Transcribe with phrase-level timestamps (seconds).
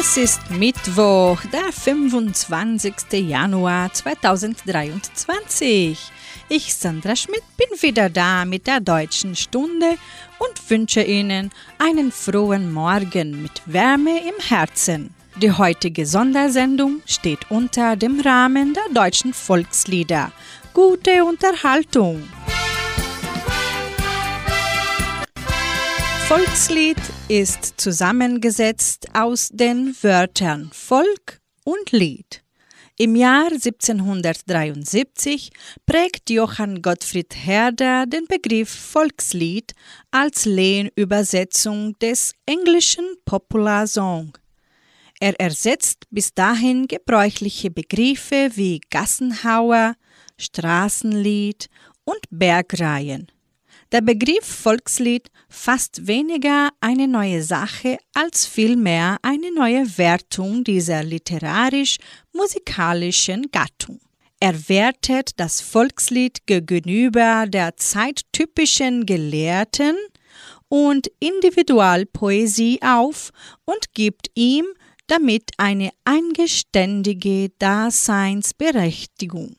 [0.00, 2.94] Es ist Mittwoch, der 25.
[3.14, 5.98] Januar 2023.
[6.48, 9.96] Ich, Sandra Schmidt, bin wieder da mit der deutschen Stunde
[10.38, 15.12] und wünsche Ihnen einen frohen Morgen mit Wärme im Herzen.
[15.42, 20.30] Die heutige Sondersendung steht unter dem Rahmen der deutschen Volkslieder.
[20.74, 22.22] Gute Unterhaltung!
[26.28, 32.44] Volkslied ist zusammengesetzt aus den Wörtern Volk und Lied.
[32.98, 35.50] Im Jahr 1773
[35.86, 39.72] prägt Johann Gottfried Herder den Begriff Volkslied
[40.10, 44.36] als Lehnübersetzung des englischen Popular Song.
[45.20, 49.94] Er ersetzt bis dahin gebräuchliche Begriffe wie Gassenhauer,
[50.36, 51.70] Straßenlied
[52.04, 53.32] und Bergreihen.
[53.90, 63.50] Der Begriff Volkslied fasst weniger eine neue Sache als vielmehr eine neue Wertung dieser literarisch-musikalischen
[63.50, 63.98] Gattung.
[64.40, 69.96] Er wertet das Volkslied gegenüber der zeittypischen Gelehrten
[70.68, 73.30] und Individualpoesie auf
[73.64, 74.66] und gibt ihm
[75.06, 79.56] damit eine eigenständige Daseinsberechtigung.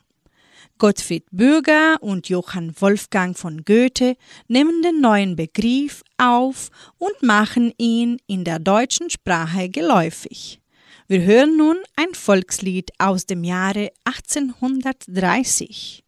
[0.80, 4.16] Gottfried Bürger und Johann Wolfgang von Goethe
[4.48, 10.62] nehmen den neuen Begriff auf und machen ihn in der deutschen Sprache geläufig.
[11.08, 16.04] Wir hören nun ein Volkslied aus dem Jahre 1830.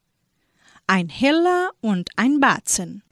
[0.88, 3.04] Ein Heller und ein Batzen.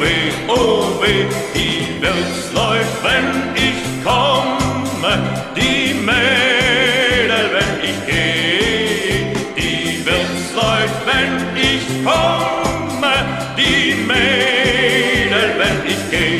[0.00, 5.12] weh, oh weh, die wird's läuft, wenn ich komme,
[5.54, 13.14] die Mädel, wenn ich geh, die wird's läuft, wenn ich komme,
[13.56, 16.39] die Mädel, wenn ich geh.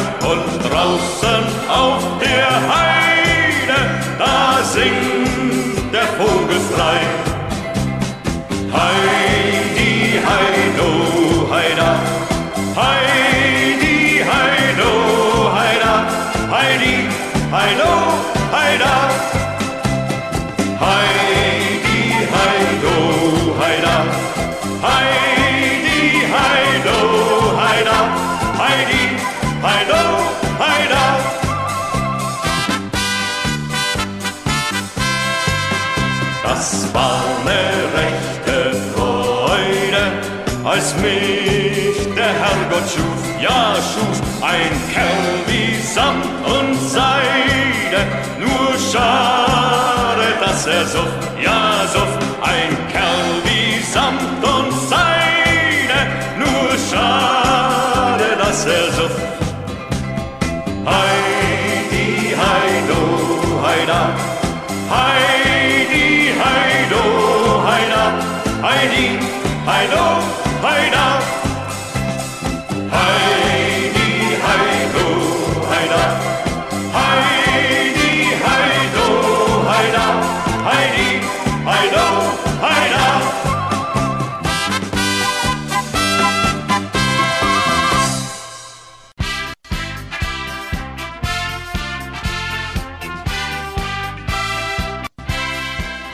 [0.31, 3.79] Und draußen auf der Heide,
[4.17, 7.01] da singt der Vogel frei.
[8.71, 11.99] Heidi, heido, heida,
[12.77, 16.05] Heidi, heido, heida,
[16.49, 17.09] Heidi,
[17.51, 17.91] heido,
[18.53, 19.00] Heida.
[42.81, 47.71] Herrgott schuf, ja schuf ein Kerl wie Samt und Seide
[48.91, 55.99] schade, dass er suft, ja suft, ein Kerl wie Samt und Seide.
[56.37, 59.21] Nur schade, dass er suft.
[60.85, 63.01] Heidi, heido,
[63.65, 64.09] heida,
[64.89, 68.03] Heidi, heido, heida.
[68.61, 69.19] Heidi,
[69.65, 70.21] Heido,
[70.61, 71.40] Heina.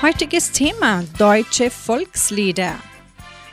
[0.08, 2.76] Heutiges Thema deutsche Volkslieder.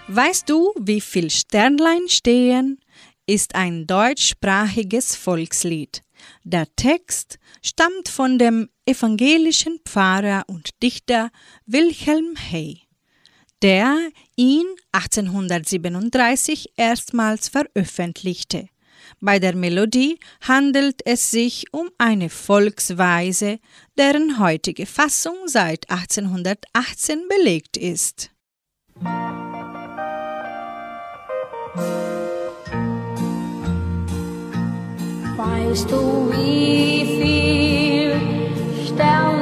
[0.06, 2.78] Weißt du, wie viel Sternlein stehen?
[3.26, 6.02] Ist ein deutschsprachiges Volkslied.
[6.42, 11.30] Der Text stammt von dem evangelischen Pfarrer und Dichter
[11.64, 12.82] Wilhelm Hey,
[13.62, 13.96] der
[14.36, 18.68] ihn 1837 erstmals veröffentlichte.
[19.20, 23.58] Bei der Melodie handelt es sich um eine Volksweise,
[23.96, 28.30] deren heutige Fassung seit 1818 belegt ist.
[35.44, 38.12] Weißt du, wie viel
[38.86, 39.33] Sternlein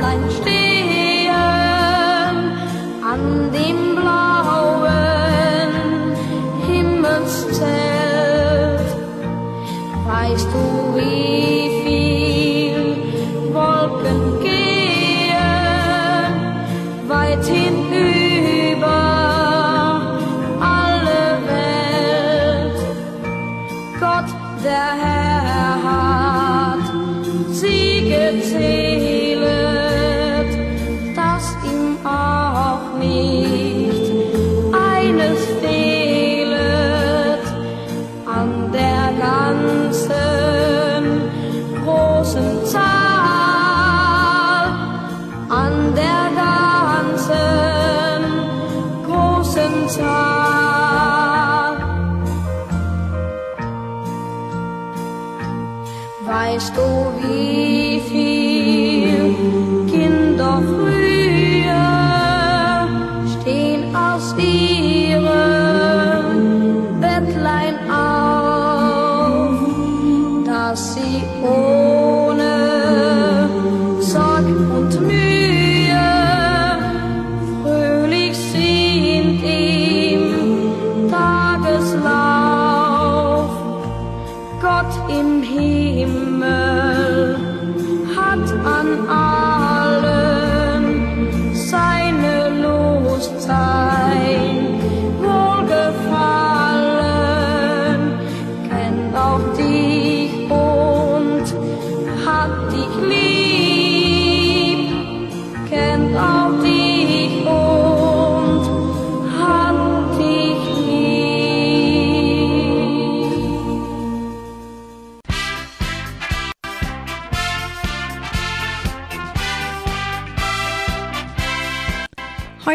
[64.32, 64.92] stehen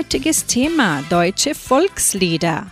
[0.08, 2.72] Heutiges Thema deutsche Volkslieder.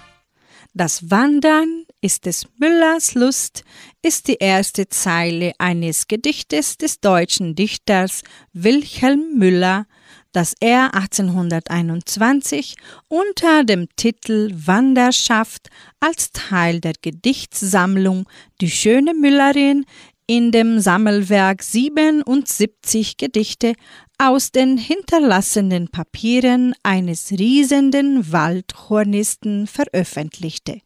[0.74, 3.66] Das Wandern ist des Müllers Lust
[4.02, 8.22] ist die erste Zeile eines Gedichtes des deutschen Dichters
[8.54, 9.86] Wilhelm Müller,
[10.32, 12.78] das er 1821
[13.10, 15.68] unter dem Titel Wanderschaft
[16.00, 18.30] als Teil der Gedichtssammlung
[18.62, 19.86] Die schöne Müllerin
[20.28, 23.74] in dem Sammelwerk 77 Gedichte
[24.18, 30.82] aus den hinterlassenen Papieren eines riesenden Waldhornisten veröffentlichte.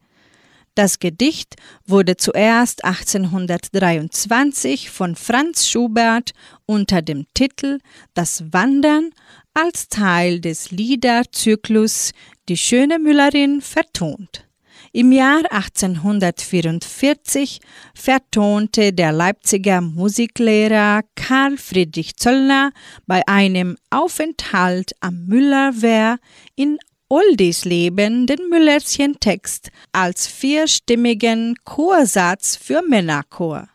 [0.74, 6.32] Das Gedicht wurde zuerst 1823 von Franz Schubert
[6.64, 7.80] unter dem Titel
[8.14, 9.10] Das Wandern
[9.52, 12.12] als Teil des Liederzyklus
[12.48, 14.49] Die schöne Müllerin vertont.
[14.92, 17.60] Im Jahr 1844
[17.94, 22.72] vertonte der Leipziger Musiklehrer Karl Friedrich Zöllner
[23.06, 26.18] bei einem Aufenthalt am Müllerwehr
[26.56, 26.76] in
[27.08, 33.68] Oldisleben den Müllerchen-Text als vierstimmigen Chorsatz für Männerchor.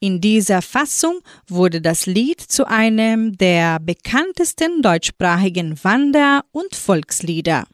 [0.00, 7.66] In dieser Fassung wurde das Lied zu einem der bekanntesten deutschsprachigen Wander- und Volkslieder.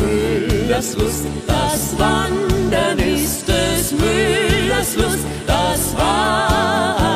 [0.00, 7.09] Müllers Lust, das Wandern ist des Müllers Lust, das Wandern.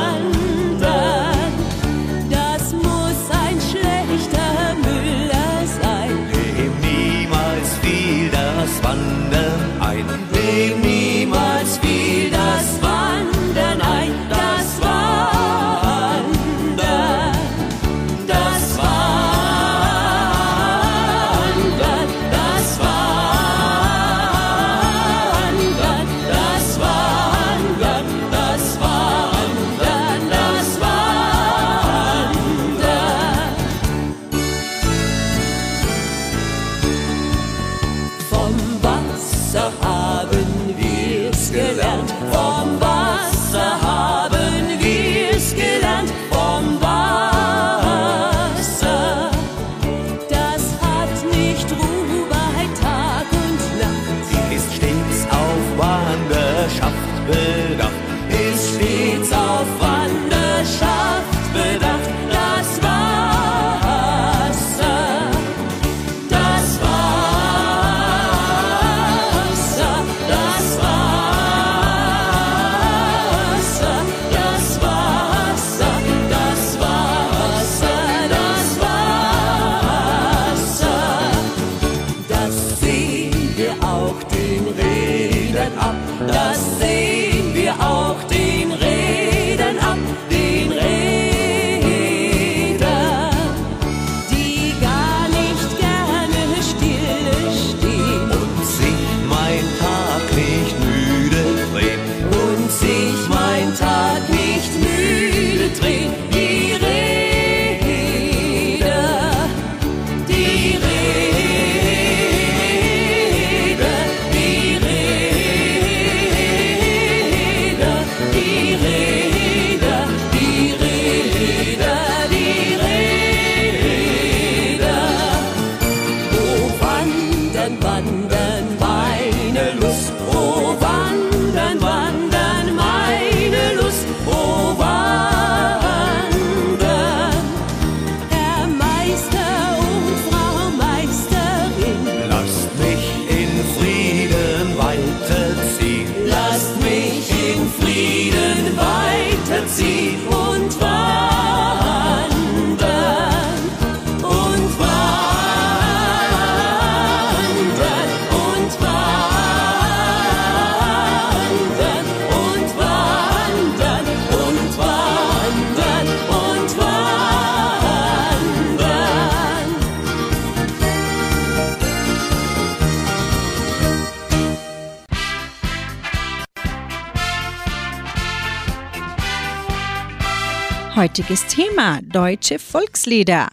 [180.97, 183.49] Heutiges Thema deutsche Volkslieder.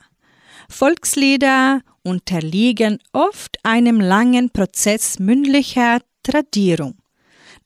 [0.70, 7.00] Volkslieder unterliegen oft einem langen Prozess mündlicher Tradierung.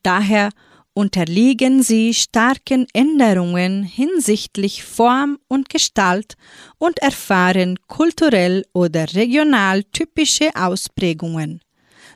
[0.01, 0.51] Daher
[0.93, 6.37] unterliegen sie starken Änderungen hinsichtlich Form und Gestalt
[6.77, 11.59] und erfahren kulturell oder regional typische Ausprägungen.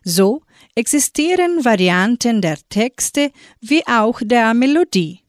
[0.03, 0.43] So
[0.75, 5.19] existieren Varianten der Texte wie auch der Melodie.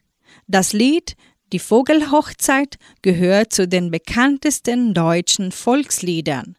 [0.46, 1.16] Das Lied
[1.52, 6.56] Die Vogelhochzeit gehört zu den bekanntesten deutschen Volksliedern.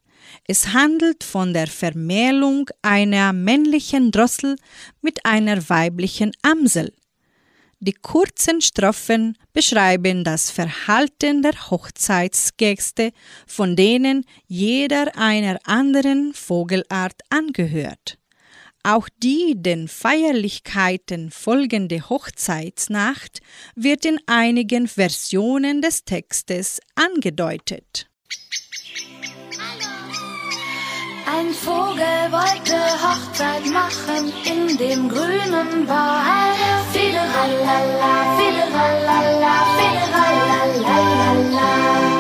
[0.48, 4.58] Es handelt von der Vermählung einer männlichen Drossel
[5.02, 6.94] mit einer weiblichen Amsel.
[7.80, 13.12] Die kurzen Strophen beschreiben das Verhalten der Hochzeitsgäste,
[13.48, 18.21] von denen jeder einer anderen Vogelart angehört.
[18.84, 23.42] Auch die den Feierlichkeiten folgende Hochzeitsnacht
[23.76, 28.08] wird in einigen Versionen des Textes angedeutet.
[31.28, 36.58] Ein Vogel wollte Hochzeit machen in dem grünen Wald.
[36.92, 42.11] Fideralala, fideralala, fideralala.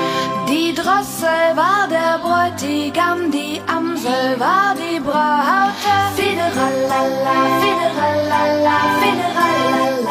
[0.81, 5.73] Die Drossel war der Bräutigam, die Amsel war die Braut.
[6.15, 10.01] Fideralala, fideralala, fideralala.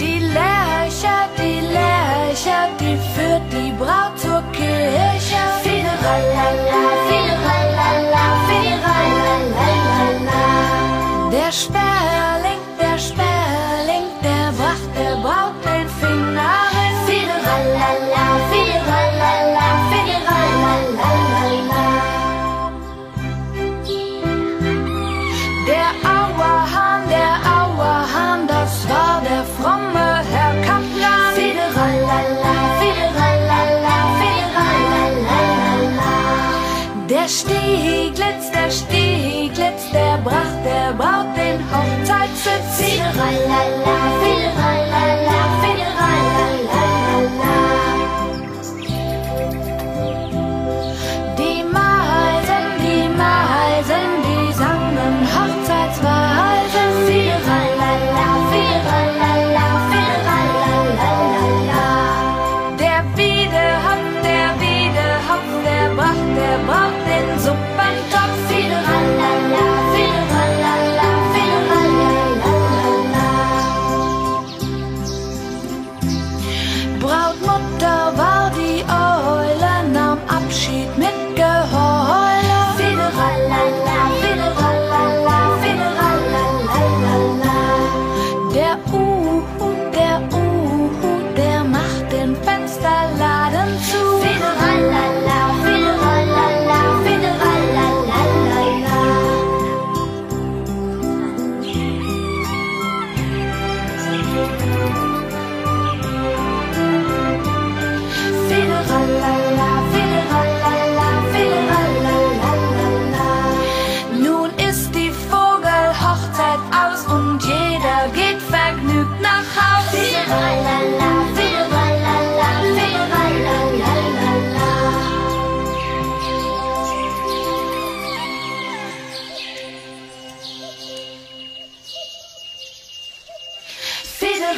[0.00, 5.42] Die Lerche, die Lerche, die führt die Braut zur Kirche.
[5.62, 9.60] Fideralala, fideralala, fideralala.
[11.30, 12.29] Der Sperling,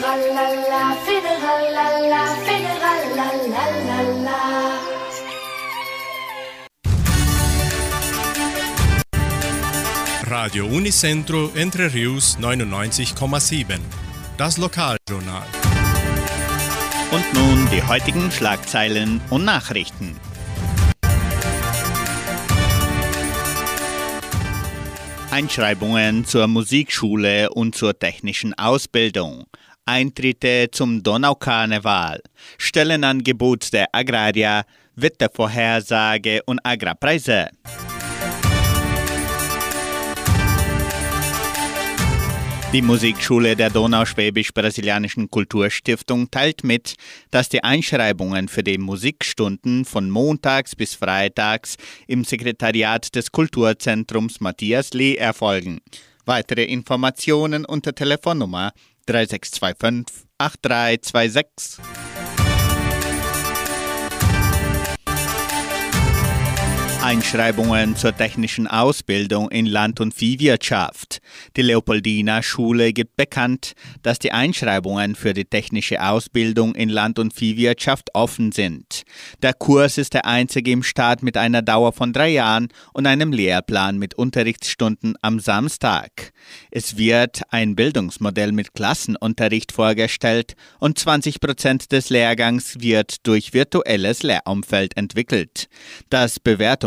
[0.02, 3.62] Fideralala, fideralala, fideralala.
[10.24, 13.78] Radio Unicentro Entre Rius 99,7.
[14.36, 15.46] Das Lokaljournal.
[17.12, 20.16] Und nun die heutigen Schlagzeilen und Nachrichten.
[25.30, 29.46] Einschreibungen zur Musikschule und zur technischen Ausbildung.
[29.84, 32.20] Eintritte zum Donaukarneval.
[32.58, 34.64] Stellenangebot der Agraria.
[34.94, 37.48] Wettervorhersage und Agrarpreise.
[42.72, 46.94] Die Musikschule der Donauschwäbisch-Brasilianischen Kulturstiftung teilt mit,
[47.30, 54.94] dass die Einschreibungen für die Musikstunden von montags bis freitags im Sekretariat des Kulturzentrums Matthias
[54.94, 55.80] Lee erfolgen.
[56.24, 58.72] Weitere Informationen unter Telefonnummer
[59.06, 61.78] 3625 8326.
[67.02, 71.18] Einschreibungen zur technischen Ausbildung in Land- und Viehwirtschaft.
[71.56, 73.72] Die Leopoldina Schule gibt bekannt,
[74.04, 79.02] dass die Einschreibungen für die technische Ausbildung in Land- und Viehwirtschaft offen sind.
[79.42, 83.32] Der Kurs ist der einzige im Staat mit einer Dauer von drei Jahren und einem
[83.32, 86.32] Lehrplan mit Unterrichtsstunden am Samstag.
[86.70, 94.22] Es wird ein Bildungsmodell mit Klassenunterricht vorgestellt und 20 Prozent des Lehrgangs wird durch virtuelles
[94.22, 95.66] Lehrumfeld entwickelt.
[96.08, 96.38] Das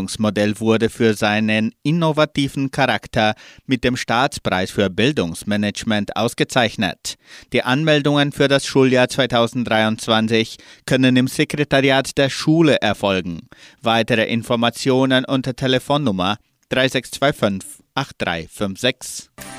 [0.06, 3.34] Bewertungsmodell wurde für seinen innovativen Charakter
[3.66, 7.16] mit dem Staatspreis für Bildungsmanagement ausgezeichnet.
[7.54, 13.48] Die Anmeldungen für das Schuljahr 2023 können im Sekretariat der Schule erfolgen.
[13.82, 16.38] Weitere Informationen unter Telefonnummer
[16.70, 19.55] 3625 8356.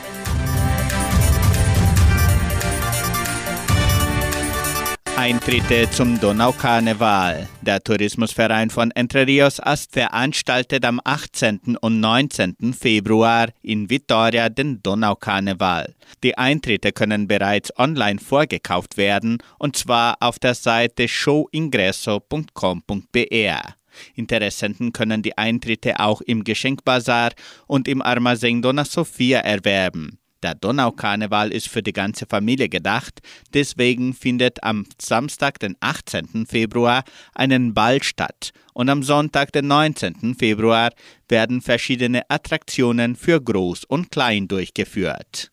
[5.17, 7.49] Eintritte zum Donaukarneval.
[7.63, 11.79] Der Tourismusverein von Entre Rios Ast veranstaltet am 18.
[11.81, 12.75] und 19.
[12.79, 15.95] Februar in Vitoria den Donaukarneval.
[16.23, 23.75] Die Eintritte können bereits online vorgekauft werden und zwar auf der Seite showingresso.com.br.
[24.15, 27.31] Interessenten können die Eintritte auch im Geschenkbazar
[27.67, 30.19] und im Armazém Dona Sofia erwerben.
[30.47, 33.21] Der Donaukarneval ist für die ganze Familie gedacht,
[33.53, 36.47] deswegen findet am Samstag, den 18.
[36.47, 37.03] Februar,
[37.35, 40.37] einen Ball statt und am Sonntag, den 19.
[40.39, 40.93] Februar,
[41.29, 45.51] werden verschiedene Attraktionen für Groß und Klein durchgeführt.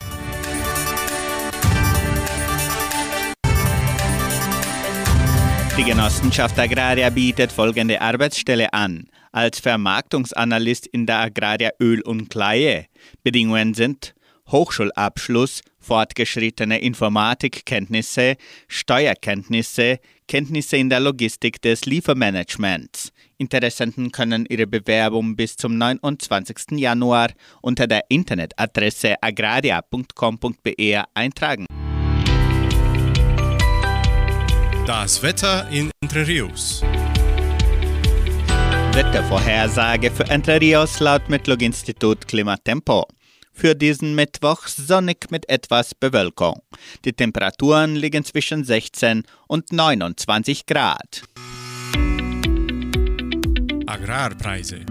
[5.76, 9.08] Die Genossenschaft Agraria bietet folgende Arbeitsstelle an.
[9.32, 12.86] Als Vermarktungsanalyst in der Agraria Öl und Kleie.
[13.24, 14.14] Bedingungen sind
[14.54, 18.38] Hochschulabschluss, fortgeschrittene Informatikkenntnisse,
[18.70, 23.12] Steuerkenntnisse, Kenntnisse in der Logistik des Liefermanagements.
[23.38, 26.80] Interessenten können ihre Bewerbung bis zum 29.
[26.80, 31.66] Januar unter der Internetadresse agraria.com.br eintragen.
[34.86, 36.84] Das Wetter in Entre Rios.
[38.94, 43.08] Wettervorhersage für Entre Rios laut Metlog-Institut Klimatempo.
[43.54, 46.62] Für diesen Mittwoch sonnig mit etwas Bewölkung.
[47.06, 51.22] Die Temperaturen liegen zwischen 16 und 29 Grad.
[53.86, 54.82] Agrarpreise.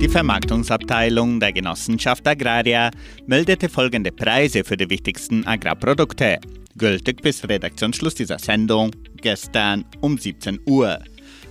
[0.00, 2.90] Die Vermarktungsabteilung der Genossenschaft Agraria
[3.26, 6.38] meldete folgende Preise für die wichtigsten Agrarprodukte.
[6.76, 10.98] Gültig bis Redaktionsschluss dieser Sendung gestern um 17 Uhr.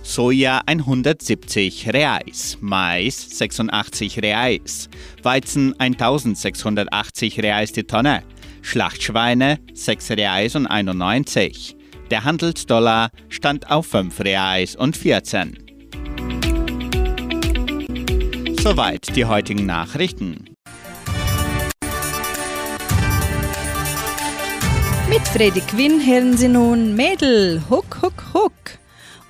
[0.02, 4.88] Soja 170 Reais, Mais 86 Reais,
[5.22, 8.24] Weizen 1680 Reais die Tonne,
[8.62, 11.76] Schlachtschweine 6 Reais und 91.
[12.10, 15.56] Der Handelsdollar stand auf 5 Reais und 14.
[18.60, 20.56] Soweit die heutigen Nachrichten.
[25.08, 28.81] Mit Freddy Quinn hören Sie nun Mädel, Huck, Huck, Huck.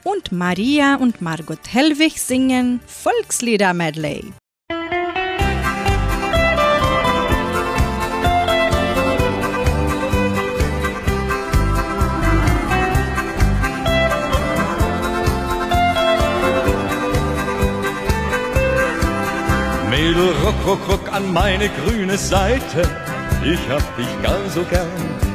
[0.04, 4.32] Und Maria und Margot Hellwig singen Volkslieder-Medley.
[19.88, 22.82] Mädel, ruck, ruck, ruck an meine grüne Seite.
[23.44, 24.88] Ich hab dich gar so gern,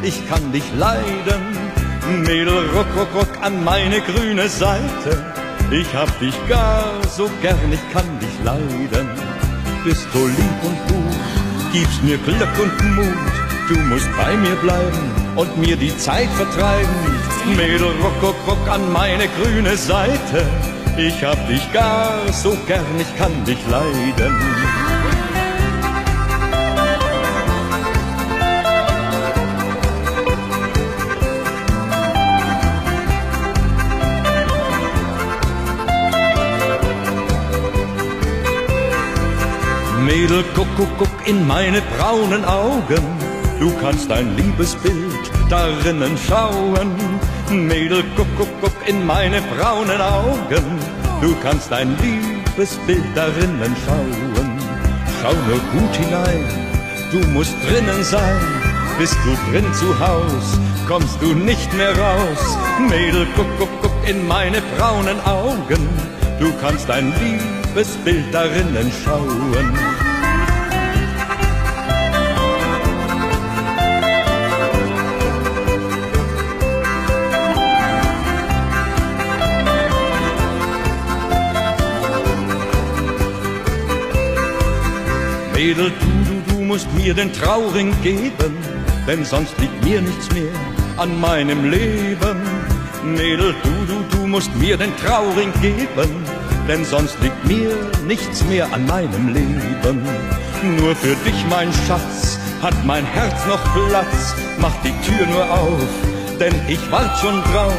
[0.03, 1.66] ich kann dich leiden.
[2.07, 5.25] Mädel, ruck, ruck, ruck an meine grüne Seite.
[5.71, 9.09] Ich hab dich gar so gern, ich kann dich leiden.
[9.83, 11.15] Bist du lieb und gut,
[11.73, 13.13] gibst mir Glück und Mut.
[13.67, 16.95] Du musst bei mir bleiben und mir die Zeit vertreiben.
[17.57, 20.45] Mädel, ruck, ruck, ruck an meine grüne Seite.
[20.97, 24.96] Ich hab dich gar so gern, ich kann dich leiden.
[40.07, 43.05] Mädel, guck, guck, guck in meine braunen Augen.
[43.59, 46.95] Du kannst dein Liebesbild darinnen schauen.
[47.51, 50.65] Mädel, guck, guck, guck in meine braunen Augen.
[51.19, 54.49] Du kannst dein Liebesbild darinnen schauen.
[55.21, 56.45] Schau nur gut hinein,
[57.11, 58.39] du musst drinnen sein.
[58.97, 62.57] Bist du drin zu Haus, kommst du nicht mehr raus.
[62.79, 65.89] Mädel, guck, guck, guck in meine braunen Augen.
[66.39, 69.73] Du kannst dein Liebesbild liebes Bild darinnen schauen.
[85.53, 88.57] Mädel, du, du, du musst mir den Trauring geben,
[89.07, 90.51] denn sonst liegt mir nichts mehr
[90.97, 92.37] an meinem Leben.
[93.03, 96.26] Mädel, du, du, du musst mir den Trauring geben,
[96.67, 97.75] denn sonst liegt mir
[98.05, 100.01] nichts mehr an meinem Leben.
[100.79, 105.89] Nur für dich, mein Schatz, hat mein Herz noch Platz, mach die Tür nur auf,
[106.39, 107.73] denn ich wart schon drauf.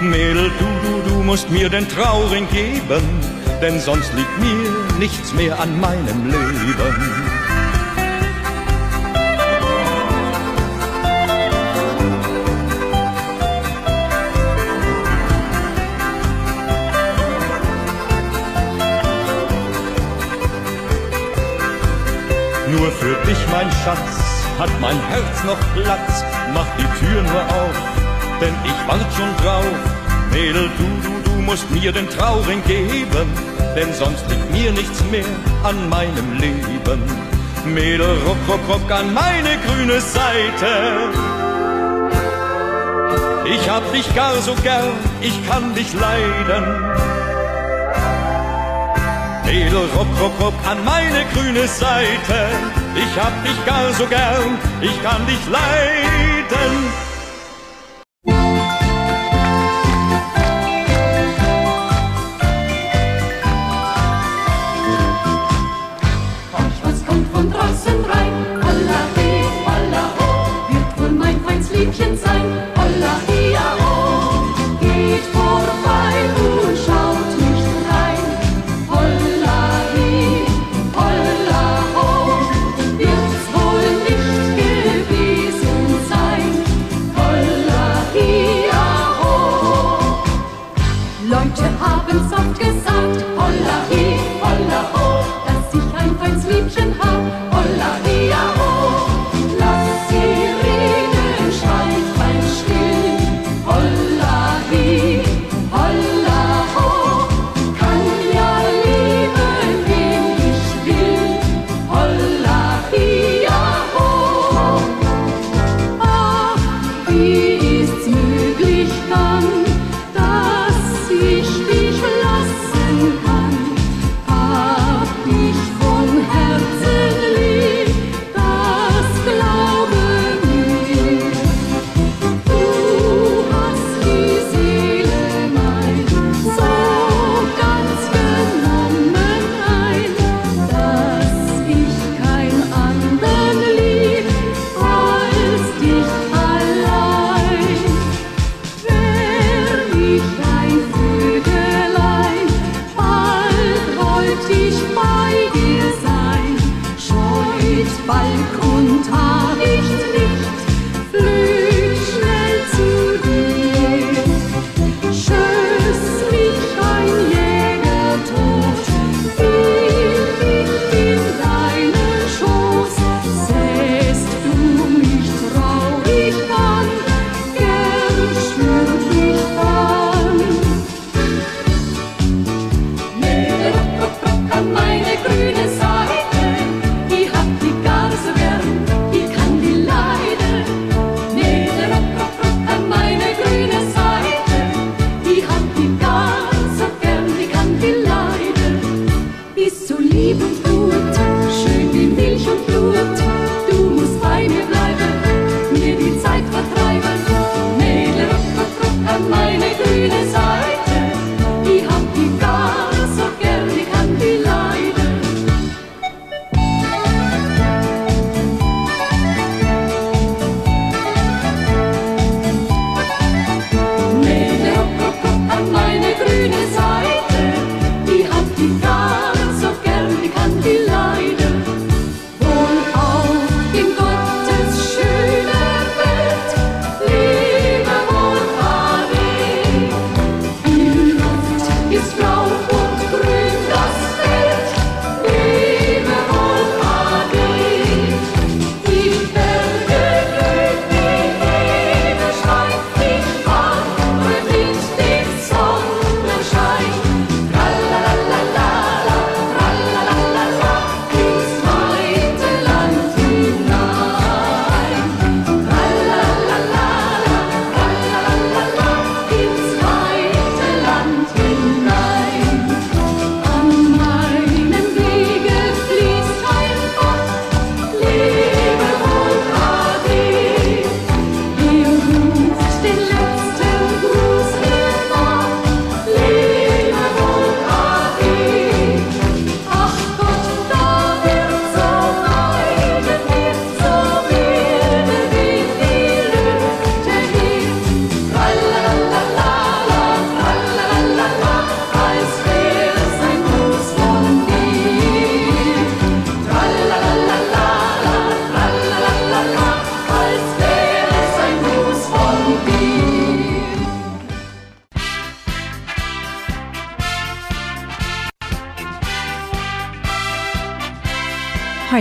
[0.00, 3.02] Mädel, du, du, du musst mir den Trauring geben,
[3.60, 7.29] denn sonst liegt mir nichts mehr an meinem Leben.
[22.80, 26.24] Nur für dich, mein Schatz, hat mein Herz noch Platz.
[26.54, 27.76] Mach die Tür nur auf,
[28.40, 29.66] denn ich wart schon drauf.
[30.32, 33.28] Mädel, du, du, du musst mir den Trauring geben,
[33.76, 35.26] denn sonst liegt mir nichts mehr
[35.62, 37.02] an meinem Leben.
[37.66, 40.70] Mädel, rock, rock, rock an meine grüne Seite.
[43.44, 47.29] Ich hab dich gar so gern, ich kann dich leiden.
[49.50, 52.36] Mädel, rock, rock, rock an meine grüne Seite.
[52.94, 57.09] Ich hab dich gar so gern, ich kann dich leiden.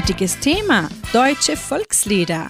[0.10, 2.50] Heutiges Thema Deutsche Volkslieder.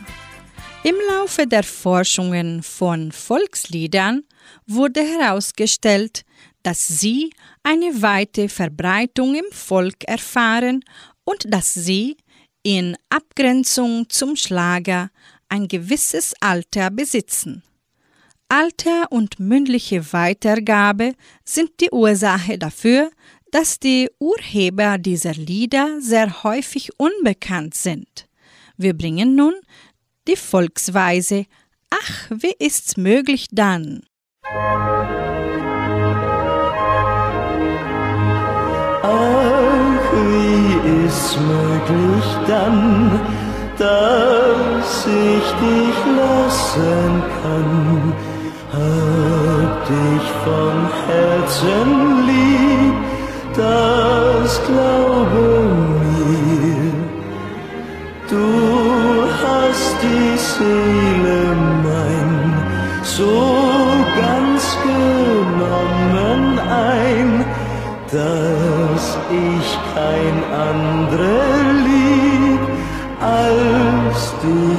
[0.86, 4.24] Im Laufe der Forschungen von Volksliedern
[4.65, 6.24] wurde herausgestellt,
[6.63, 10.86] dass sie eine weite Verbreitung im Volk erfahren
[11.26, 12.15] und dass sie
[12.63, 15.10] in Abgrenzung zum Schlager
[15.50, 17.62] ein gewisses Alter besitzen.
[18.48, 23.12] Alter und mündliche Weitergabe sind die Ursache dafür,
[23.52, 28.28] dass die Urheber dieser Lieder sehr häufig unbekannt sind.
[28.78, 29.54] Wir bringen nun
[30.28, 31.46] die Volksweise
[31.90, 34.04] Ach, wie ist's möglich dann?
[39.02, 43.20] Ach, wie ist's möglich dann,
[43.78, 48.14] dass ich dich lassen kann?
[48.72, 51.90] Hab dich von Herzen
[52.28, 52.38] lieb,
[53.60, 55.43] das glaube
[56.02, 56.93] mir.
[58.34, 58.48] Du
[59.43, 61.41] hast die Seele
[61.86, 62.32] mein
[63.04, 63.38] so
[64.22, 67.30] ganz genommen ein,
[68.12, 69.06] dass
[69.48, 70.38] ich kein
[70.72, 72.63] anderer lieb
[73.22, 74.79] als dich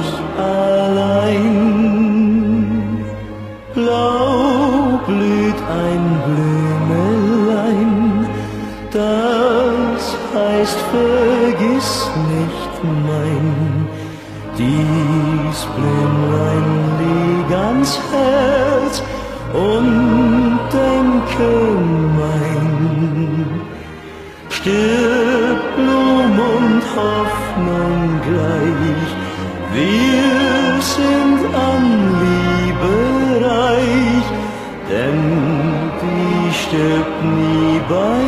[37.91, 38.20] Bye.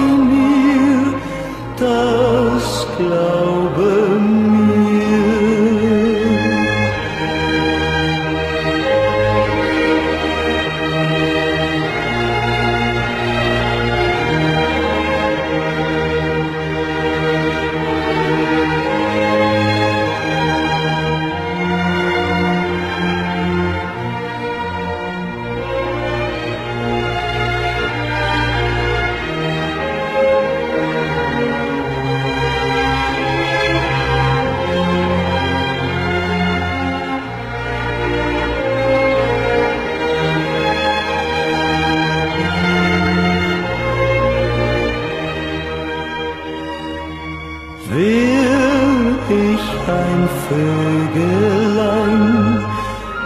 [50.00, 52.26] Ein Vögelein,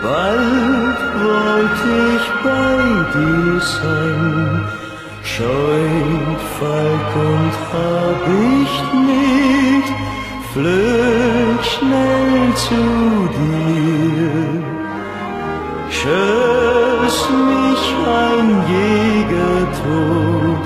[0.04, 2.76] bald wollt ich bei
[3.14, 4.32] dir sein.
[5.24, 9.90] Scheut Falk und Habicht nicht,
[10.54, 12.84] flög schnell zu
[13.38, 14.48] dir.
[15.90, 17.20] Schöss
[17.52, 17.84] mich
[18.26, 20.64] ein Jäger tot,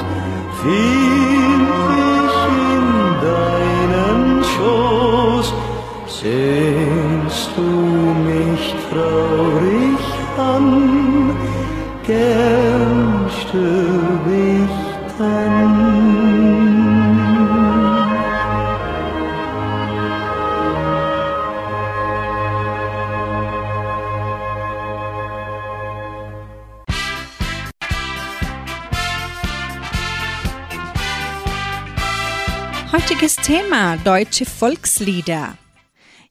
[33.98, 35.58] Deutsche Volkslieder.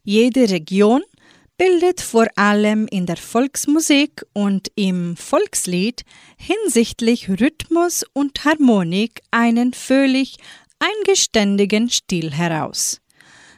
[0.03, 1.03] Jede Region
[1.59, 6.03] bildet vor allem in der Volksmusik und im Volkslied
[6.37, 10.38] hinsichtlich Rhythmus und Harmonik einen völlig
[10.79, 13.01] eigenständigen Stil heraus.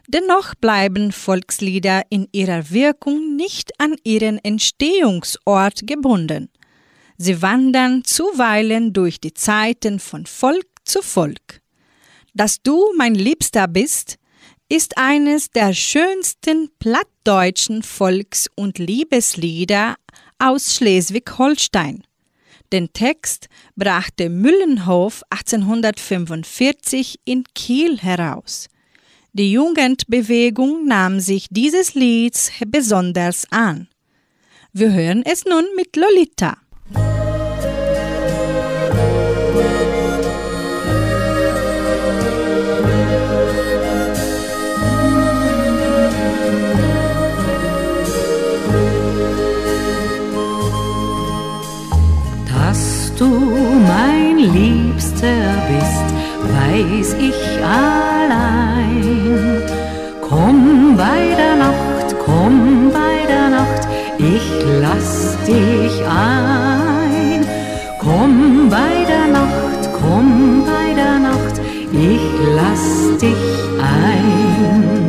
[0.09, 6.51] Dennoch bleiben Volkslieder in ihrer Wirkung nicht an ihren Entstehungsort gebunden.
[7.19, 11.62] Sie wandern zuweilen durch die Zeiten von Volk zu Volk.
[12.35, 14.17] Dass du mein Liebster bist,
[14.69, 19.97] ist eines der schönsten plattdeutschen Volks- und Liebeslieder
[20.39, 22.05] aus Schleswig-Holstein.
[22.73, 28.69] Den Text brachte Müllenhof 1845 in Kiel heraus.
[29.35, 33.89] Die Jugendbewegung nahm sich dieses Lieds besonders an.
[34.73, 36.57] Wir hören es nun mit Lolita.
[53.23, 53.31] Du
[53.93, 56.09] mein Liebster bist,
[56.55, 57.41] weiß ich
[57.81, 59.63] allein.
[60.29, 63.83] Komm bei der Nacht, komm bei der Nacht,
[64.19, 64.47] ich
[64.85, 67.41] lass dich ein.
[68.01, 71.57] Komm bei der Nacht, komm bei der Nacht,
[71.93, 72.27] ich
[72.59, 72.87] lass
[73.25, 73.45] dich
[73.79, 75.02] ein.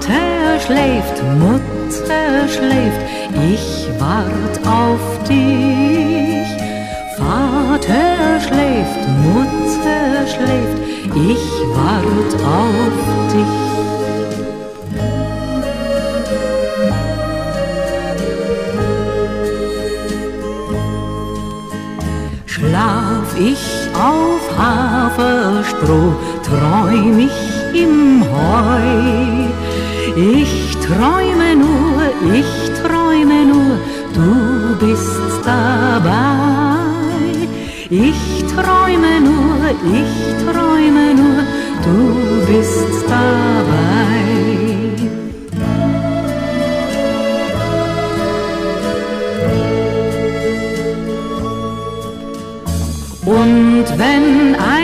[0.00, 3.00] Vater schläft, Mutter schläft,
[3.50, 6.48] ich wart auf dich.
[7.16, 10.78] Vater schläft, Mutter schläft,
[11.16, 12.98] ich wart auf
[13.32, 13.56] dich.
[22.46, 29.57] Schlaf ich auf Haferstroh, träum ich im Heu.
[30.20, 32.02] Ich träume nur,
[32.34, 32.52] ich
[32.82, 33.78] träume nur,
[34.12, 36.78] du bist dabei.
[37.88, 39.60] Ich träume nur,
[40.00, 40.14] ich
[40.44, 41.44] träume nur,
[41.84, 41.98] du
[42.50, 43.78] bist dabei.
[53.24, 54.77] Und wenn ein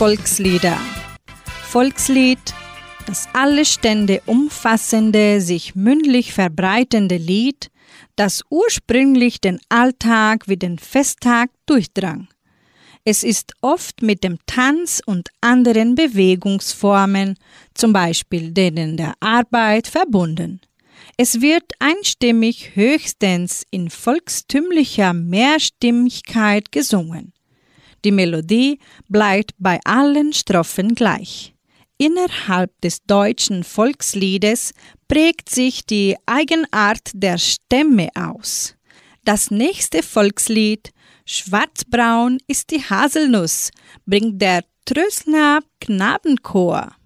[0.00, 0.78] Volkslieder.
[1.68, 2.38] Volkslied,
[3.04, 7.70] das alle Stände umfassende, sich mündlich verbreitende Lied,
[8.16, 12.28] das ursprünglich den Alltag wie den Festtag durchdrang.
[13.04, 17.36] Es ist oft mit dem Tanz und anderen Bewegungsformen,
[17.74, 20.62] zum Beispiel denen der Arbeit, verbunden.
[21.18, 27.34] Es wird einstimmig höchstens in volkstümlicher Mehrstimmigkeit gesungen.
[28.04, 28.78] Die Melodie
[29.08, 31.54] bleibt bei allen Strophen gleich.
[31.98, 34.72] Innerhalb des deutschen Volksliedes
[35.06, 38.74] prägt sich die Eigenart der Stämme aus.
[39.24, 40.92] Das nächste Volkslied
[41.26, 43.70] Schwarzbraun ist die Haselnuss
[44.06, 46.96] bringt der Trösner Knabenchor.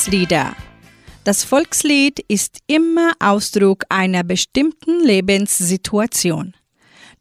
[0.00, 0.56] Volkslieder.
[1.24, 6.54] Das Volkslied ist immer Ausdruck einer bestimmten Lebenssituation.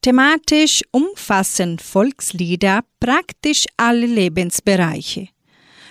[0.01, 5.27] Thematisch umfassen Volkslieder praktisch alle Lebensbereiche.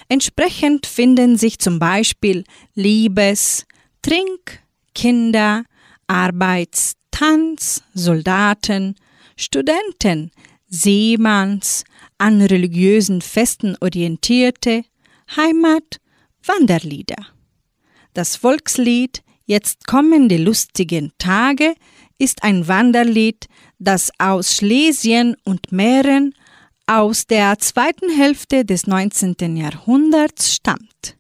[0.09, 3.67] Entsprechend finden sich zum Beispiel Liebes-,
[4.01, 4.63] Trink-,
[4.95, 5.65] Kinder-,
[6.07, 8.95] Arbeits-, Tanz-, Soldaten-,
[9.37, 10.31] Studenten-,
[10.71, 11.85] Seemanns-,
[12.17, 14.85] an religiösen Festen orientierte,
[15.37, 16.01] Heimat-,
[16.49, 17.27] Wanderlieder.
[18.15, 21.75] Das Volkslied Jetzt kommen die lustigen Tage
[22.19, 23.47] ist ein Wanderlied,
[23.79, 26.35] das aus Schlesien und Mähren
[26.87, 29.57] aus der zweiten Hälfte des 19.
[29.57, 31.17] Jahrhunderts stammt.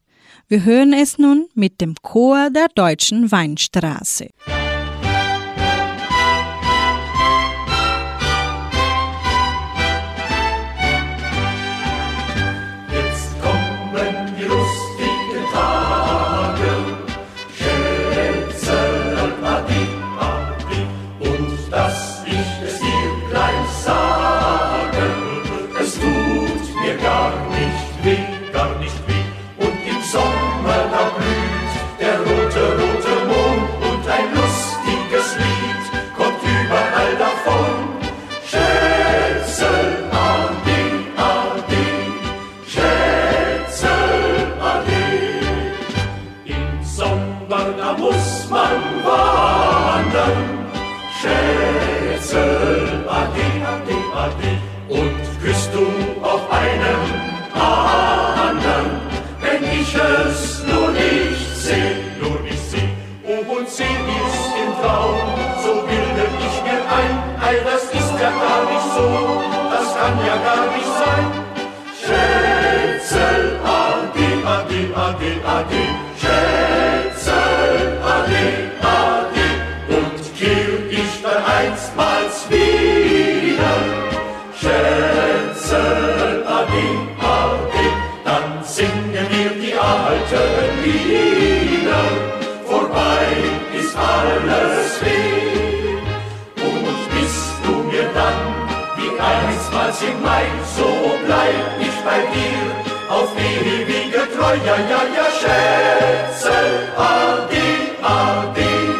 [0.46, 4.28] Wir hören es nun mit dem Chor der Deutschen Weinstraße.
[51.20, 52.44] Schätze,
[53.08, 54.50] Ade, Ade, Ade.
[54.88, 55.86] Und küsst du
[56.22, 57.00] auf einen
[57.54, 58.86] anderen,
[59.40, 62.88] wenn ich es nur nicht seh, nur nicht seh.
[63.24, 65.16] Oh, und seh ist im Traum,
[65.64, 69.42] so bilde ich mir ein, ei, das ist ja gar nicht so,
[69.72, 71.37] das kann ja gar nicht sein.
[99.98, 100.46] Einstmals im Mai,
[100.76, 104.56] so bleib ich bei dir auf ewige Treu.
[104.64, 106.52] Ja, ja, ja, Schätze,
[106.96, 107.66] Ade,
[108.02, 108.94] Ade,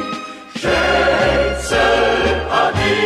[0.54, 1.80] Schätze,
[2.50, 2.96] Ade.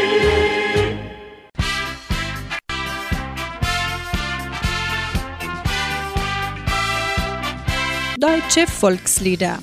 [8.18, 9.58] Deutsche Volkslieder.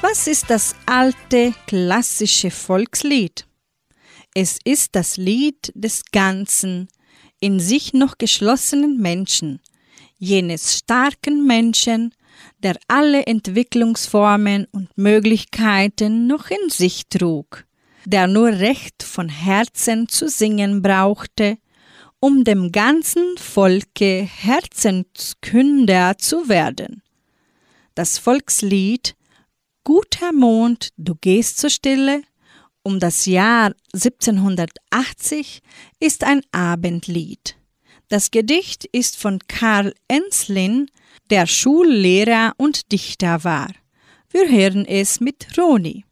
[0.00, 3.46] Was ist das alte klassische Volkslied?
[4.34, 6.88] Es ist das Lied des ganzen,
[7.44, 9.60] in sich noch geschlossenen Menschen,
[10.16, 12.14] jenes starken Menschen,
[12.62, 17.66] der alle Entwicklungsformen und Möglichkeiten noch in sich trug,
[18.06, 21.58] der nur Recht von Herzen zu singen brauchte,
[22.18, 27.02] um dem ganzen Volke Herzenskünder zu werden.
[27.94, 29.16] Das Volkslied
[29.84, 32.22] Guter Mond, du gehst zur Stille
[32.84, 35.60] um das Jahr 1780
[35.98, 37.56] ist ein Abendlied.
[38.08, 40.90] Das Gedicht ist von Karl Enslin,
[41.30, 43.68] der Schullehrer und Dichter war.
[44.30, 46.04] Wir hören es mit Roni.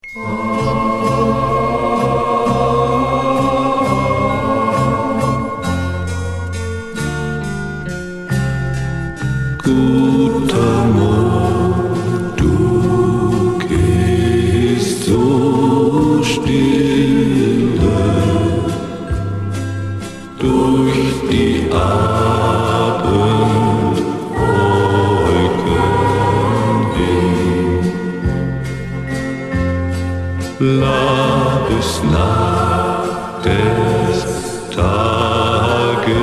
[30.63, 34.25] Lab es nach des
[34.71, 36.15] Tages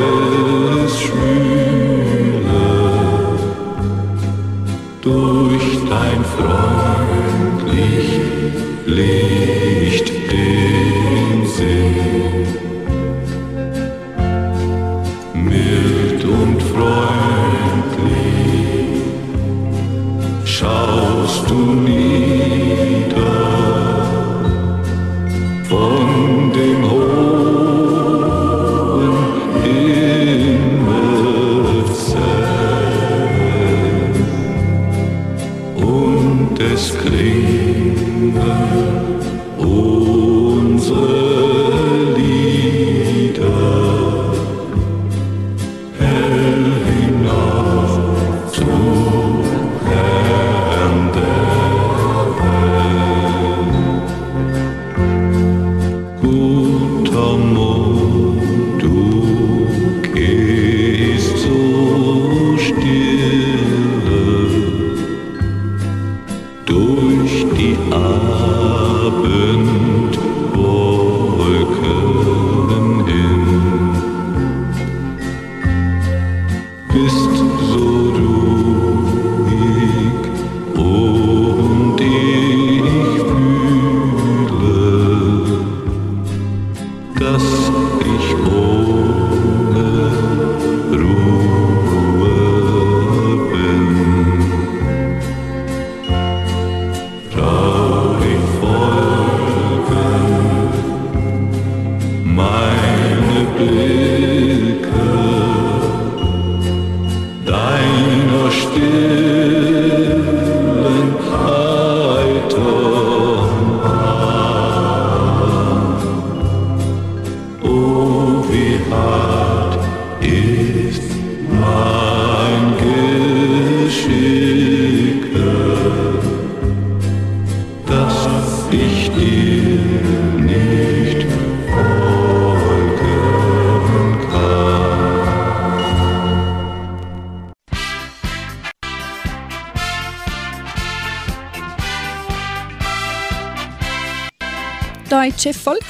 [0.98, 2.40] Schwüle.
[5.02, 8.08] Durch dein freundlich
[8.86, 10.68] Licht den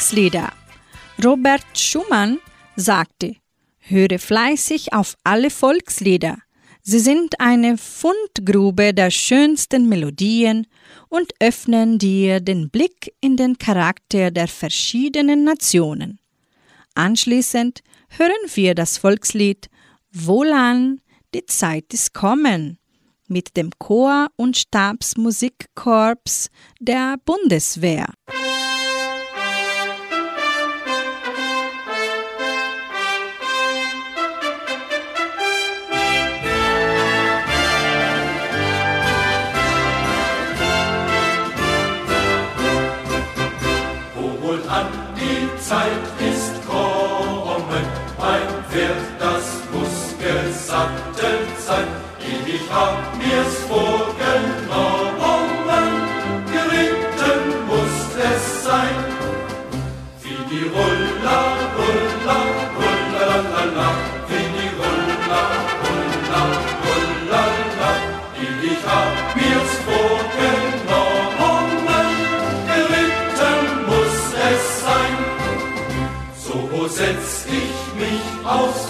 [0.10, 0.52] Volkslieder.
[1.24, 2.40] Robert Schumann
[2.76, 3.36] sagte,
[3.78, 6.40] höre fleißig auf alle Volkslieder.
[6.82, 10.66] Sie sind eine Fundgrube der schönsten Melodien
[11.10, 16.20] und öffnen dir den Blick in den Charakter der verschiedenen Nationen.
[16.96, 19.70] Anschließend hören wir das Volkslied
[20.12, 21.02] Wohlan,
[21.36, 22.80] die Zeit ist kommen
[23.28, 26.50] mit dem Chor- und Stabsmusikkorps
[26.80, 28.08] der Bundeswehr.
[45.70, 46.19] Zeit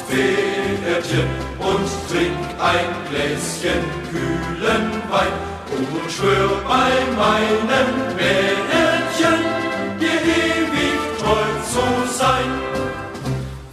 [0.09, 1.27] aufs Pferdchen
[1.59, 5.35] und trink ein Gläschen kühlen Wein
[5.71, 9.39] und schwör bei meinem Mädchen,
[9.99, 11.85] dir ewig treu zu
[12.17, 12.51] sein.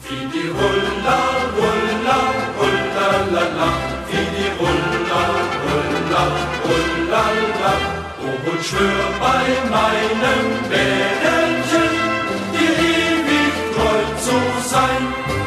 [0.09, 1.20] Wie die Rulla,
[1.57, 2.20] Rulla,
[2.59, 3.70] Rulla, la, la,
[4.09, 5.22] wie die Rulla,
[5.64, 6.24] Rulla,
[6.66, 7.24] Rulla,
[7.62, 7.74] la,
[8.51, 11.91] und schwör bei meinem Mädchen,
[12.53, 15.45] dir ewig treu zu sein.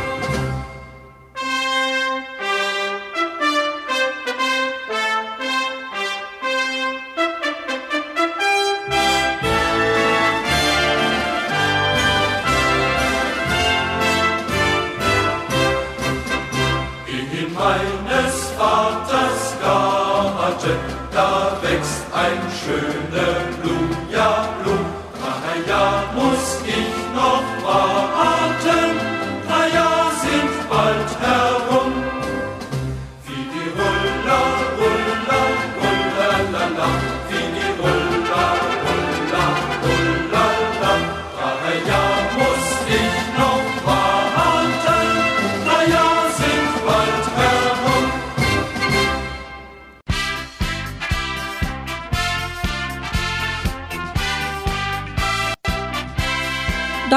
[22.70, 23.09] Ein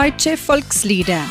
[0.03, 1.31] Deutsche Volkslieder.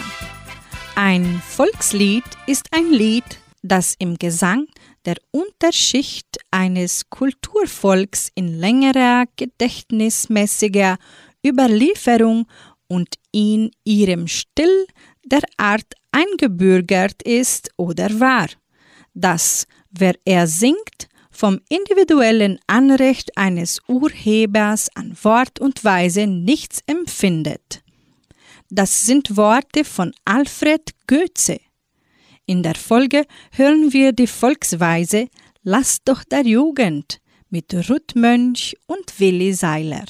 [0.96, 3.26] Ein Volkslied ist ein Lied,
[3.62, 4.68] das im Gesang
[5.04, 11.00] der Unterschicht eines Kulturvolks in längerer gedächtnismäßiger
[11.46, 12.48] Überlieferung
[12.88, 14.88] und in ihrem Stil
[15.26, 18.48] der Art eingebürgert ist oder war,
[19.14, 27.81] dass, wer er singt, vom individuellen Anrecht eines Urhebers an Wort und Weise nichts empfindet.
[28.74, 31.60] Das sind Worte von Alfred Goethe.
[32.46, 35.28] In der Folge hören wir die Volksweise
[35.62, 37.20] Lass doch der Jugend
[37.50, 40.06] mit Ruth Mönch und Willi Seiler.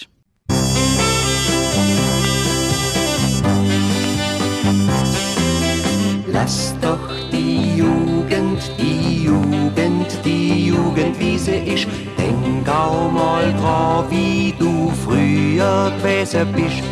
[6.28, 11.88] Lass doch die Jugend, die Jugend, die Jugend, wie sie ist.
[12.16, 16.84] Denk auch mal dran, wie du früher gewesen bist.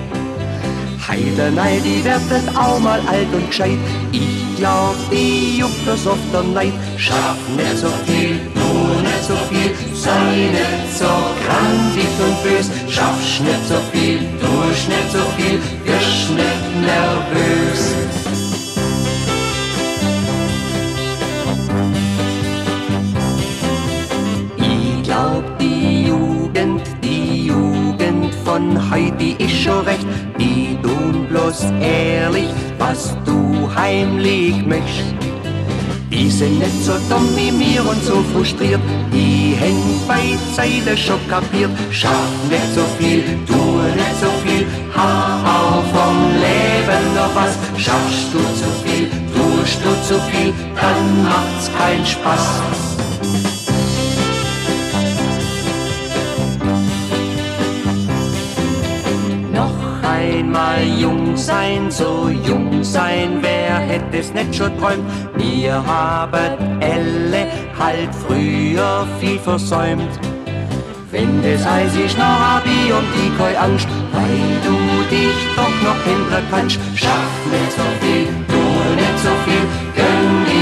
[1.09, 3.79] Heide, nein, die werden auch mal alt und gescheit.
[4.11, 6.73] Ich glaub, die juckt das auf der Neid.
[6.97, 11.09] Schaff nicht so viel, du nicht so viel, sei nicht so
[11.43, 17.95] grandig und bös, schaffst nicht so viel, tust nicht so viel, wirst nicht nervös.
[24.57, 30.05] Ich glaub, die Jugend, die Jugend von heute ist schon recht.
[30.37, 30.98] Die tun
[31.29, 35.13] bloß ehrlich, was du heimlich möchtest.
[36.11, 38.81] Die sind nicht so dumm wie mir und so frustriert.
[39.13, 41.69] Die hängen bei Zeile schon kapiert.
[41.91, 43.61] Schaff nicht so viel, tu
[43.95, 44.65] nicht so viel.
[44.95, 47.55] Ha auch vom Leben noch was.
[47.77, 53.48] Schaffst du zu viel, tust du zu viel, dann macht's keinen Spaß.
[60.19, 65.05] Einmal jung sein, so jung sein, wer hätte es nicht schon träumt?
[65.35, 67.47] Wir haben elle
[67.77, 70.13] halt früher viel versäumt.
[71.11, 74.75] Wenn das heißt, ich noch hab ich um die kei Angst, weil du
[75.09, 76.79] dich doch noch hindern kannst.
[76.95, 78.63] Schaff nicht so viel, tu
[79.01, 79.65] nicht so viel,
[79.95, 80.59] gönn dir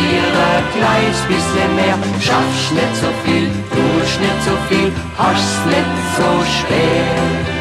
[0.95, 1.97] ein bisschen mehr.
[2.21, 7.56] Schaffst nicht so viel, tust nicht so viel, hast nicht so schwer.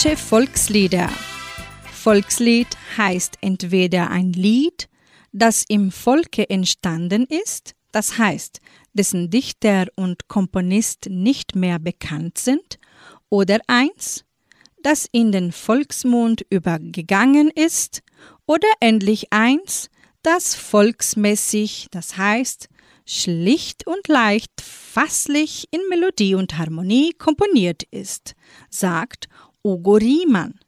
[0.00, 1.10] Deutsche Volkslieder.
[1.92, 4.88] Volkslied heißt entweder ein Lied,
[5.32, 8.60] das im Volke entstanden ist, das heißt,
[8.92, 12.78] dessen Dichter und Komponist nicht mehr bekannt sind,
[13.28, 14.24] oder eins,
[14.84, 18.02] das in den Volksmund übergegangen ist,
[18.46, 19.90] oder endlich eins,
[20.22, 22.68] das volksmäßig, das heißt,
[23.04, 28.36] schlicht und leicht fasslich in Melodie und Harmonie komponiert ist,
[28.70, 29.28] sagt
[29.64, 30.58] Ugo Riemann.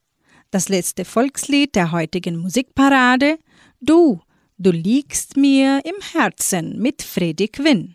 [0.51, 3.39] Das letzte Volkslied der heutigen Musikparade,
[3.81, 4.21] Du,
[4.59, 7.95] du liegst mir im Herzen mit Freddy Quinn.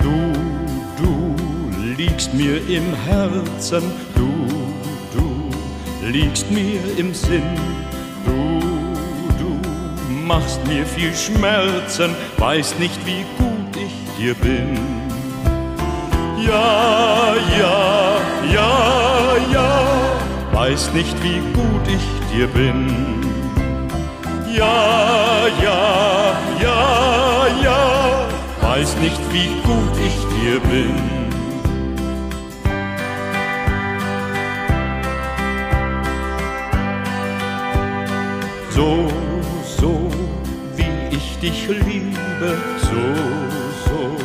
[0.00, 0.34] Du,
[0.96, 1.34] du
[1.96, 3.82] liegst mir im Herzen,
[4.14, 4.30] du,
[5.12, 7.42] du liegst mir im Sinn,
[10.28, 14.78] machst mir viel Schmerzen, weißt nicht, wie gut ich dir bin.
[16.46, 18.20] Ja, ja,
[18.52, 19.70] ja, ja,
[20.52, 23.24] weißt nicht, wie gut ich dir bin.
[24.54, 28.28] Ja, ja, ja, ja,
[28.60, 31.17] weiß nicht, wie gut ich dir bin.
[42.38, 44.16] Liebe, so, so,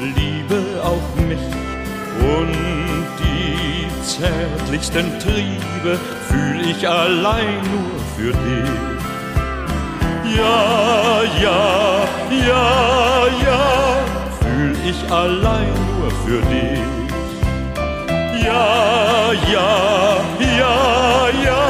[0.00, 1.38] liebe auch mich.
[2.20, 2.52] Und
[3.18, 5.98] die zärtlichsten Triebe
[6.28, 8.70] fühl ich allein nur für dich.
[10.36, 13.60] Ja, ja, ja, ja,
[14.40, 16.80] fühl ich allein nur für dich.
[18.44, 20.20] Ja, ja,
[20.58, 21.62] ja, ja,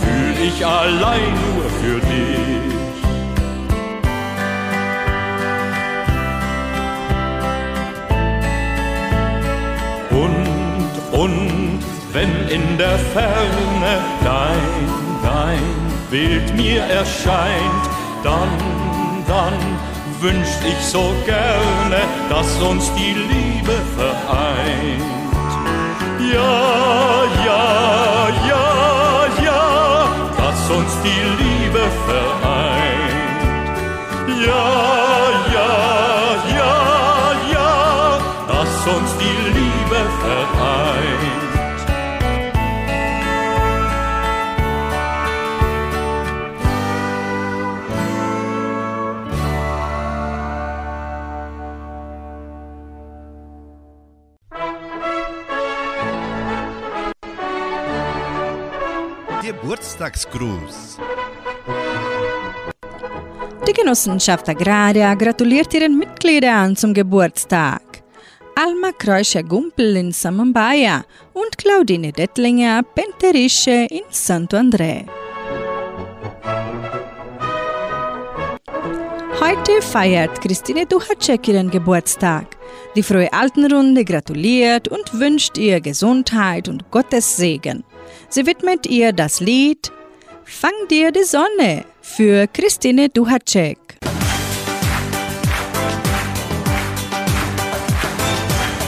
[0.00, 2.65] fühl ich allein nur für dich.
[12.16, 13.92] Wenn in der Ferne
[14.24, 14.68] dein,
[15.22, 15.66] dein
[16.10, 17.84] Bild mir erscheint,
[18.24, 18.48] dann,
[19.28, 19.52] dann
[20.22, 22.00] wünscht ich so gerne,
[22.30, 25.04] dass uns die Liebe vereint.
[26.32, 26.56] Ja,
[27.48, 28.66] ja, ja,
[29.44, 30.06] ja,
[30.38, 33.36] dass uns die Liebe vereint.
[34.46, 35.05] Ja,
[59.96, 60.98] Geburtstagsgruß.
[63.66, 67.82] Die Genossenschaft Agraria gratuliert ihren Mitgliedern zum Geburtstag.
[68.54, 75.06] Alma Kreuscher-Gumpel in Samambaya und Claudine Dettlinger Penterische in Santo André.
[79.40, 82.56] Heute feiert Christine Duchacek ihren Geburtstag.
[82.94, 87.84] Die Frohe Altenrunde gratuliert und wünscht ihr Gesundheit und Gottes Segen.
[88.28, 89.92] Sie widmet ihr das Lied
[90.48, 93.78] Fang dir die Sonne für Christine Duchacek.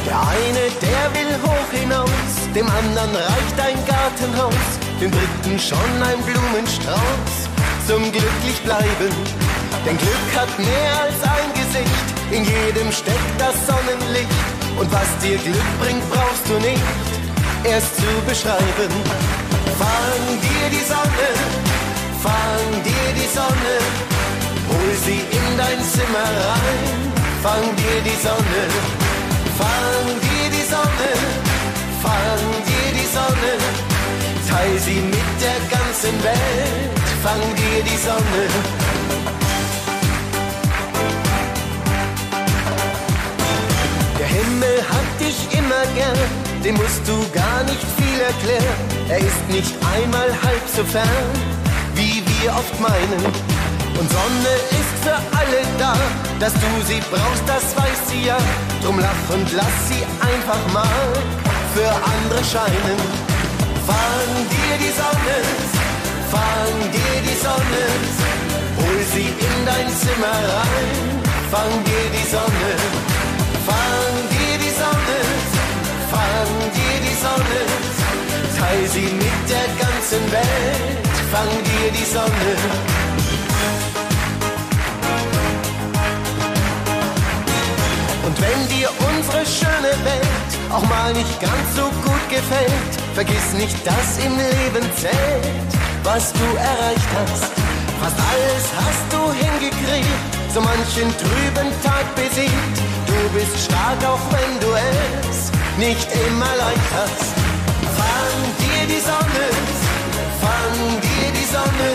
[0.07, 2.09] Der eine, der will hoch hinaus,
[2.55, 4.55] dem anderen reicht ein Gartenhaus,
[5.01, 7.49] dem dritten schon ein Blumenstrauß
[7.89, 9.13] zum glücklich bleiben.
[9.85, 14.31] Denn Glück hat mehr als ein Gesicht, in jedem steckt das Sonnenlicht.
[14.79, 17.18] Und was dir Glück bringt, brauchst du nicht
[17.65, 18.93] erst zu beschreiben.
[19.79, 21.29] Fang dir die Sonne,
[22.23, 23.75] fang dir die Sonne,
[24.71, 26.99] hol sie in dein Zimmer rein.
[27.43, 28.63] Fang dir die Sonne,
[29.57, 31.11] fang dir die Sonne,
[32.03, 33.53] fang dir die Sonne,
[34.49, 36.99] teil sie mit der ganzen Welt.
[37.23, 38.43] Fang dir die Sonne.
[44.19, 48.79] Der Himmel hat dich immer gern, dem musst du gar nicht viel erklären.
[49.09, 51.29] Er ist nicht einmal halb so fern,
[51.95, 53.25] wie wir oft meinen.
[53.99, 55.95] Und Sonne ist für alle da,
[56.39, 58.39] dass du sie brauchst, das weiß sie ja.
[58.83, 61.09] Drum lach und lass sie einfach mal
[61.75, 62.99] für andere scheinen.
[63.87, 65.37] Fang dir die Sonne,
[66.31, 67.85] fang dir die Sonne,
[68.79, 70.91] hol sie in dein Zimmer rein.
[71.51, 72.71] Fang dir die Sonne,
[73.67, 74.38] fang dir
[76.11, 77.61] fang dir die Sonne,
[78.59, 80.99] teil sie mit der ganzen Welt.
[81.33, 82.51] Fang dir die Sonne.
[88.27, 93.87] Und wenn dir unsere schöne Welt auch mal nicht ganz so gut gefällt, vergiss nicht,
[93.87, 95.71] dass im Leben zählt,
[96.05, 97.53] was du erreicht hast.
[98.01, 102.77] Fast alles hast du hingekriegt, so manchen trüben Tag besiegt.
[103.07, 104.71] Du bist stark, auch wenn du
[105.31, 107.35] es nicht immer leicht hast.
[107.99, 109.47] Fang dir die Sonne,
[110.43, 111.91] fang dir die Sonne,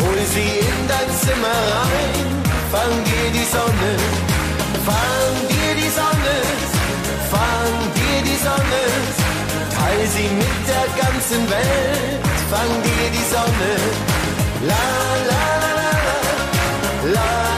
[0.00, 2.40] hol sie in dein Zimmer rein.
[2.72, 3.92] Fang dir die Sonne,
[4.88, 6.36] fang dir die Sonne,
[7.34, 8.82] fang dir die Sonne,
[9.74, 12.20] teil sie mit der ganzen Welt.
[12.50, 13.72] Fang dir die Sonne,
[14.70, 14.86] la
[15.30, 15.92] la la la
[17.04, 17.49] la, la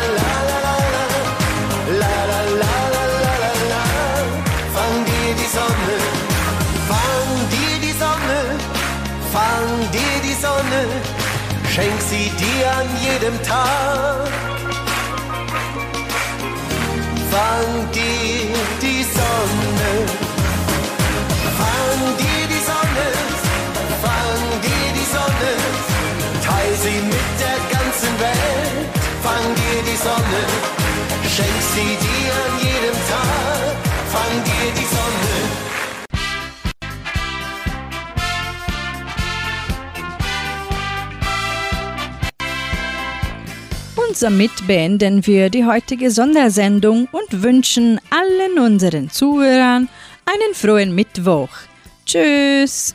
[11.72, 14.28] schenk sie dir an jedem Tag.
[17.30, 18.21] Fang die
[44.12, 49.88] Und somit beenden wir die heutige Sondersendung und wünschen allen unseren Zuhörern
[50.26, 51.48] einen frohen Mittwoch.
[52.04, 52.94] Tschüss!